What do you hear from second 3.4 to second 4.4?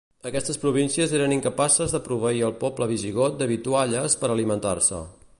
de vitualles per